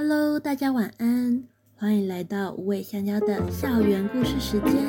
[0.00, 1.42] Hello，大家晚安，
[1.74, 4.88] 欢迎来到无尾香蕉的校园故事时间。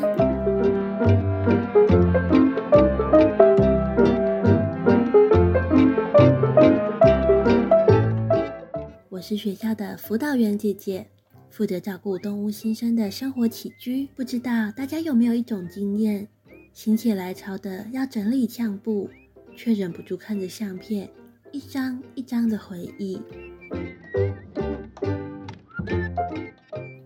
[9.09, 11.07] 我是学校的辅导员姐姐，
[11.49, 14.07] 负责照顾动物新生的生活起居。
[14.15, 16.27] 不知道大家有没有一种经验，
[16.71, 19.09] 心血来潮的要整理相簿，
[19.55, 21.09] 却忍不住看着相片，
[21.51, 23.19] 一张一张的回忆。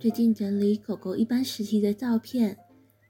[0.03, 2.57] 最近整理狗狗一般时期的照片，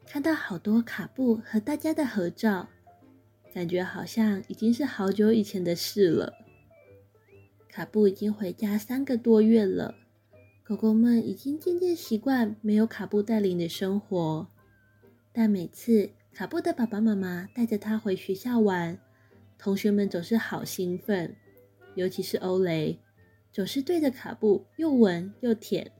[0.05, 2.69] 看到好多卡布和大家的合照，
[3.51, 6.31] 感觉好像已经是好久以前的事了。
[7.67, 9.95] 卡布已经回家三个多月了，
[10.63, 14.47] 狗狗们已经渐渐习惯没有卡布带领的生活，
[15.31, 18.99] 但每次卡布的爸爸妈妈带着他回学校玩，
[19.57, 21.35] 同学们总是好兴奋，
[21.95, 22.99] 尤其是欧蕾，
[23.51, 25.91] 总是对着卡布又闻又舔。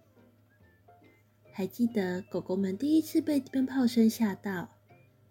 [1.56, 4.72] 还记得狗狗们第一次被鞭炮声吓到，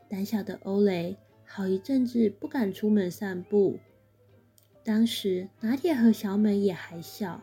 [0.08, 3.76] 胆小的欧蕾好一阵子不敢出门散步。
[4.84, 7.42] 当时拿铁和小美也还小，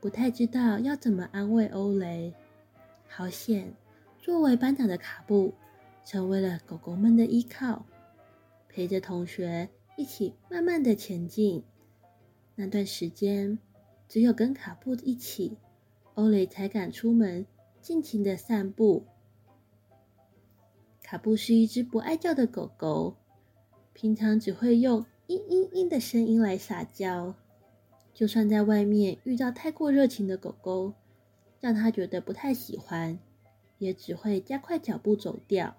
[0.00, 2.34] 不太知道要怎么安慰欧蕾。
[3.06, 3.72] 好险，
[4.18, 5.54] 作为班长的卡布
[6.04, 7.86] 成为了狗狗们的依靠，
[8.68, 11.62] 陪着同学一起慢慢的前进。
[12.56, 13.56] 那段时间，
[14.08, 15.58] 只有跟卡布一起，
[16.14, 17.46] 欧蕾才敢出门。
[17.86, 19.06] 尽情的散步。
[21.04, 23.14] 卡布是一只不爱叫的狗狗，
[23.92, 27.32] 平常只会用“嘤嘤嘤”的声音来撒娇。
[28.12, 30.94] 就算在外面遇到太过热情的狗狗，
[31.60, 33.20] 让他觉得不太喜欢，
[33.78, 35.76] 也只会加快脚步走掉。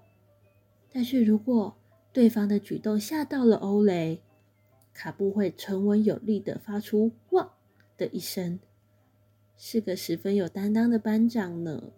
[0.89, 1.75] 但是如果
[2.13, 4.21] 对方的举动吓到了欧雷，
[4.93, 7.51] 卡布会沉稳有力的发出“汪”
[7.97, 8.61] 的一声。
[9.57, 11.91] 是个十分有担当的班长呢。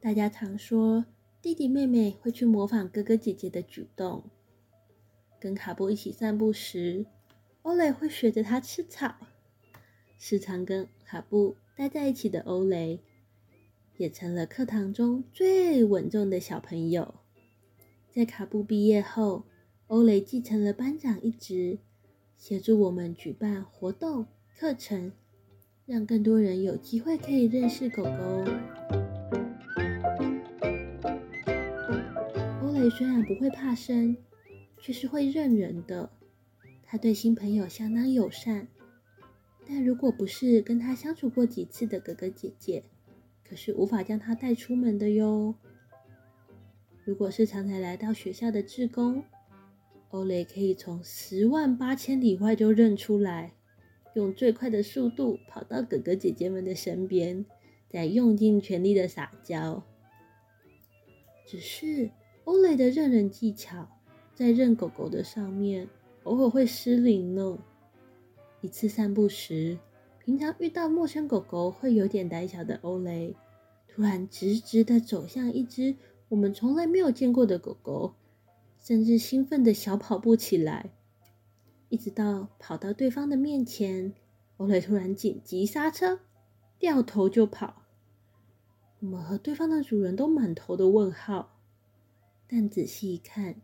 [0.00, 1.04] 大家常说
[1.42, 4.22] 弟弟妹妹会去模仿哥哥姐姐的举动。
[5.40, 7.04] 跟卡布一起散步时，
[7.62, 9.16] 欧蕾会学着他吃草。
[10.16, 13.00] 时常跟卡布待在一起的欧蕾，
[13.96, 17.14] 也成了课堂中最稳重的小朋友。
[18.10, 19.44] 在卡布毕业后，
[19.88, 21.78] 欧蕾继承了班长一职，
[22.36, 24.26] 协助我们举办活动。
[24.60, 25.12] 课程
[25.86, 28.10] 让更多人有机会可以认识狗狗。
[32.60, 34.16] 欧蕾虽然不会怕生，
[34.80, 36.10] 却是会认人的。
[36.82, 38.66] 他对新朋友相当友善，
[39.64, 42.82] 但如果不是跟他相处过几次的哥哥姐姐，
[43.48, 45.54] 可是无法将他带出门的哟。
[47.04, 49.22] 如果是常常来到学校的志工，
[50.10, 53.52] 欧蕾可以从十万八千里外就认出来。
[54.14, 57.44] 用最快的速度跑到哥哥姐姐们的身边，
[57.88, 59.82] 再用尽全力的撒娇。
[61.46, 62.10] 只是
[62.44, 63.88] 欧蕾的认人技巧，
[64.34, 65.88] 在认狗狗的上面
[66.24, 67.58] 偶尔会失灵呢。
[68.60, 69.78] 一次散步时，
[70.24, 73.34] 平常遇到陌生狗狗会有点胆小的欧蕾，
[73.86, 75.94] 突然直直的走向一只
[76.28, 78.14] 我们从来没有见过的狗狗，
[78.80, 80.90] 甚至兴奋的小跑步起来。
[81.88, 84.14] 一直到跑到对方的面前，
[84.58, 86.20] 欧蕾突然紧急刹车，
[86.78, 87.82] 掉头就跑。
[89.00, 91.58] 我们和对方的主人都满头的问号，
[92.46, 93.62] 但仔细一看，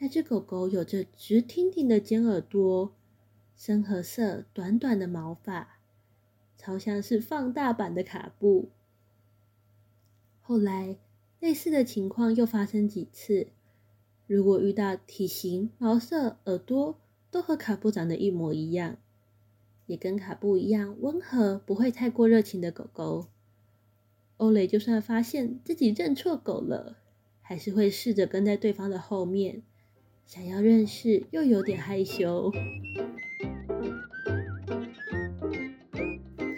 [0.00, 2.94] 那只狗狗有着直挺挺的尖耳朵，
[3.54, 5.78] 深褐色短短的毛发，
[6.58, 8.70] 超像是放大版的卡布。
[10.40, 10.98] 后来
[11.38, 13.46] 类似的情况又发生几次，
[14.26, 16.98] 如果遇到体型、毛色、耳朵，
[17.32, 18.98] 都和卡布长得一模一样，
[19.86, 23.28] 也跟卡布一样温和，不会太过热情的狗狗。
[24.36, 26.98] 欧蕾就算发现自己认错狗了，
[27.40, 29.62] 还是会试着跟在对方的后面，
[30.26, 32.52] 想要认识又有点害羞。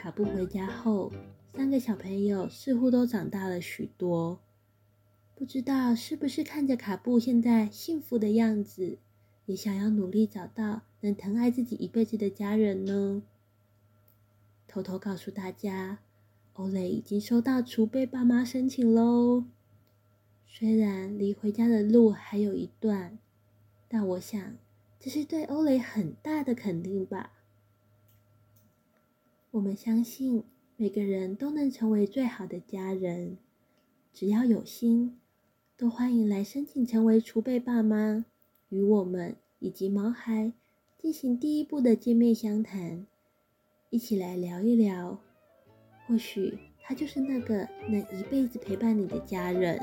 [0.00, 1.12] 卡布回家后，
[1.54, 4.40] 三个小朋友似乎都长大了许多，
[5.36, 8.98] 不知道是不是看着卡布现在幸福的样子。
[9.46, 13.22] 也想要努力找到能疼爱自己一辈子的家人呢。
[14.66, 16.00] 偷偷告诉大家，
[16.54, 19.44] 欧蕾已经收到储备爸妈申请喽。
[20.46, 23.18] 虽然离回家的路还有一段，
[23.88, 24.56] 但我想
[24.98, 27.32] 这是对欧蕾很大的肯定吧。
[29.50, 30.42] 我们相信
[30.76, 33.38] 每个人都能成为最好的家人，
[34.12, 35.18] 只要有心，
[35.76, 38.24] 都欢迎来申请成为储备爸妈。
[38.74, 40.52] 与我们以及毛孩
[40.98, 43.06] 进行第一步的见面相谈，
[43.90, 45.16] 一起来聊一聊。
[46.08, 49.78] 或许他就是那个能一辈子陪伴你的家人。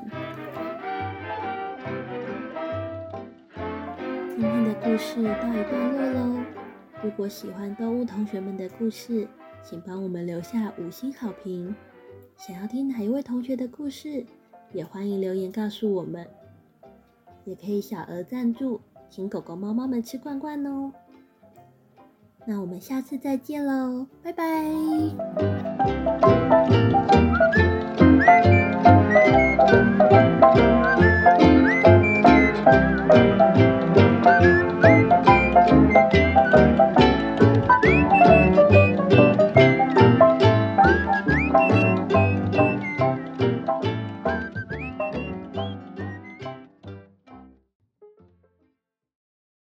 [4.29, 6.43] 今天的故事告一段落喽。
[7.01, 9.25] 如果喜欢动物同学们的故事，
[9.63, 11.73] 请帮我们留下五星好评。
[12.35, 14.25] 想要听哪一位同学的故事，
[14.73, 16.27] 也欢迎留言告诉我们。
[17.45, 20.91] 也可以小额赞助，请狗狗、猫猫们吃罐罐哦。
[22.45, 24.45] 那我们下次再见喽，拜拜。